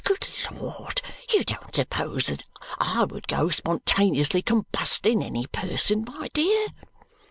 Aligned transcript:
Good 0.03 0.27
Lord, 0.53 0.99
you 1.31 1.43
don't 1.43 1.75
suppose 1.75 2.25
that 2.25 2.41
I 2.79 3.03
would 3.03 3.27
go 3.27 3.51
spontaneously 3.51 4.41
combusting 4.41 5.23
any 5.23 5.45
person, 5.45 6.05
my 6.07 6.29
dear?" 6.29 6.69